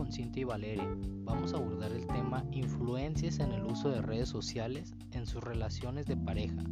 [0.00, 0.88] con Cintia y Valeria.
[1.24, 6.06] Vamos a abordar el tema influencias en el uso de redes sociales en sus relaciones
[6.06, 6.64] de pareja.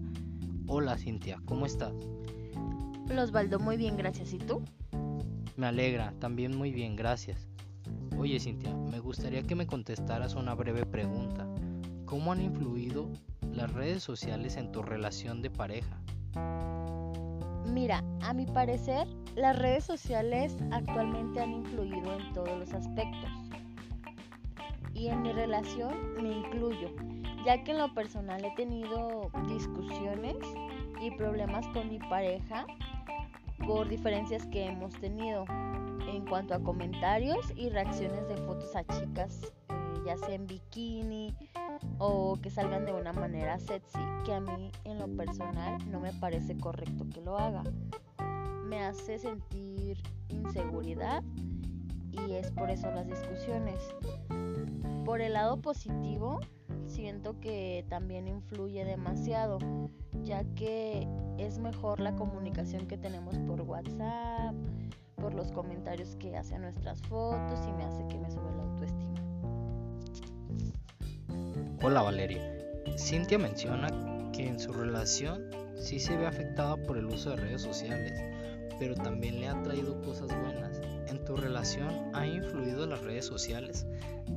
[0.66, 1.92] Hola Cintia, ¿cómo estás?
[3.14, 4.32] Osvaldo, muy bien, gracias.
[4.32, 4.62] ¿Y tú?
[5.56, 7.46] Me alegra, también muy bien, gracias.
[8.16, 11.46] Oye Cintia, me gustaría que me contestaras una breve pregunta.
[12.06, 13.10] ¿Cómo han influido
[13.52, 16.00] las redes sociales en tu relación de pareja?
[17.72, 19.06] Mira, a mi parecer,
[19.36, 23.30] las redes sociales actualmente han influido en todos los aspectos.
[24.94, 26.90] Y en mi relación me incluyo,
[27.44, 30.36] ya que en lo personal he tenido discusiones
[31.00, 32.66] y problemas con mi pareja
[33.66, 35.44] por diferencias que hemos tenido
[36.08, 39.74] en cuanto a comentarios y reacciones de fotos a chicas, eh,
[40.06, 41.34] ya sea en bikini
[41.98, 46.12] o que salgan de una manera sexy, que a mí en lo personal no me
[46.12, 47.62] parece correcto que lo haga.
[48.66, 51.22] Me hace sentir inseguridad
[52.12, 53.80] y es por eso las discusiones.
[55.04, 56.40] Por el lado positivo,
[56.86, 59.58] siento que también influye demasiado,
[60.24, 64.54] ya que es mejor la comunicación que tenemos por WhatsApp,
[65.16, 68.62] por los comentarios que hace a nuestras fotos y me hace que me sube la
[68.62, 69.07] autoestima.
[71.80, 72.42] Hola Valeria.
[72.96, 73.86] Cintia menciona
[74.32, 78.20] que en su relación sí se ve afectada por el uso de redes sociales,
[78.80, 80.80] pero también le ha traído cosas buenas.
[81.06, 83.86] ¿En tu relación ha influido las redes sociales?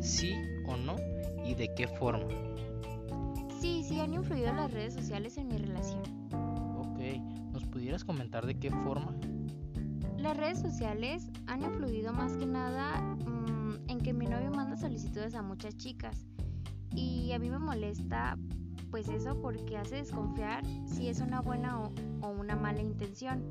[0.01, 0.35] ¿Sí
[0.67, 0.97] o no?
[1.43, 2.27] ¿Y de qué forma?
[3.59, 6.03] Sí, sí han influido las redes sociales en mi relación.
[6.77, 6.99] Ok,
[7.53, 9.15] ¿nos pudieras comentar de qué forma?
[10.19, 15.33] Las redes sociales han influido más que nada mmm, en que mi novio manda solicitudes
[15.33, 16.27] a muchas chicas
[16.93, 18.37] y a mí me molesta
[18.91, 23.41] pues eso porque hace desconfiar si es una buena o, una mala intención.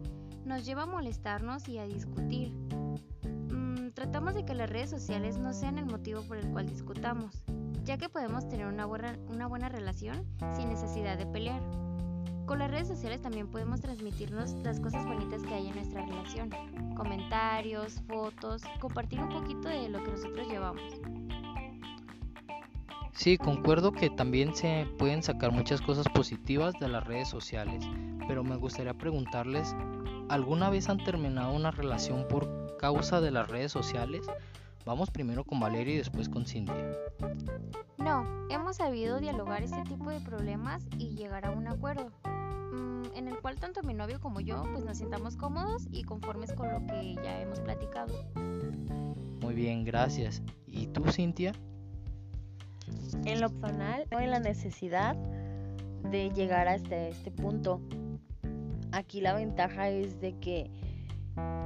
[0.44, 2.52] Nos lleva a molestarnos y a discutir.
[3.50, 7.42] Mm, tratamos de que las redes sociales no sean el motivo por el cual discutamos,
[7.84, 11.62] ya que podemos tener una buena, una buena relación sin necesidad de pelear.
[12.46, 16.50] Con las redes sociales también podemos transmitirnos las cosas bonitas que hay en nuestra relación,
[16.96, 21.00] comentarios, fotos, compartir un poquito de lo que nosotros llevamos.
[23.20, 27.84] Sí, concuerdo que también se pueden sacar muchas cosas positivas de las redes sociales,
[28.26, 29.76] pero me gustaría preguntarles,
[30.30, 34.26] ¿alguna vez han terminado una relación por causa de las redes sociales?
[34.86, 36.96] Vamos primero con Valeria y después con Cintia.
[37.98, 42.10] No, hemos sabido dialogar este tipo de problemas y llegar a un acuerdo,
[42.72, 46.54] mmm, en el cual tanto mi novio como yo pues nos sintamos cómodos y conformes
[46.54, 48.14] con lo que ya hemos platicado.
[49.42, 50.42] Muy bien, gracias.
[50.66, 51.52] ¿Y tú, Cintia?
[53.24, 55.16] En lo personal, no hay la necesidad
[56.10, 57.80] de llegar hasta este punto.
[58.92, 60.70] Aquí la ventaja es de que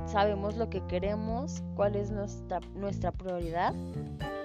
[0.07, 3.75] sabemos lo que queremos, cuál es nuestra, nuestra prioridad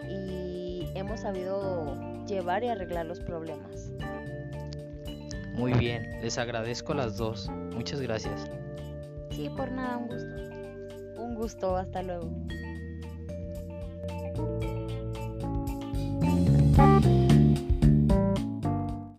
[0.09, 3.91] y hemos sabido llevar y arreglar los problemas.
[5.56, 7.50] Muy bien, les agradezco a las dos.
[7.73, 8.50] Muchas gracias.
[9.31, 11.22] Sí, por nada, un gusto.
[11.22, 12.29] Un gusto, hasta luego.